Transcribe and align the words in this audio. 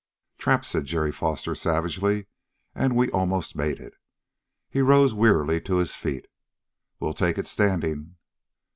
"Trapped," 0.39 0.65
said 0.65 0.85
Jerry 0.85 1.11
Foster 1.11 1.53
savagely, 1.53 2.25
"and 2.73 2.95
we 2.95 3.11
almost 3.11 3.55
made 3.55 3.79
it." 3.79 3.93
He 4.67 4.81
rose 4.81 5.13
wearily 5.13 5.61
to 5.61 5.75
his 5.77 5.95
feet. 5.95 6.27
"We'll 6.99 7.13
take 7.13 7.37
it 7.37 7.45
standing." 7.45 8.15